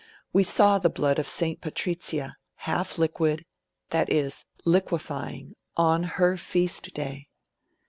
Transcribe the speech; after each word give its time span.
We 0.33 0.41
saw 0.41 0.79
the 0.79 0.89
blood 0.89 1.19
of 1.19 1.27
St 1.27 1.61
Patrizia, 1.61 2.35
half 2.55 2.97
liquid; 2.97 3.45
i.e. 3.91 4.29
liquefying, 4.65 5.53
on 5.77 6.01
her 6.17 6.37
feast 6.37 6.91
day. 6.95 7.27